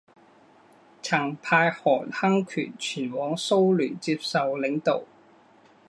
[1.03, 5.03] 曾派韩亨权前往苏联接受领导。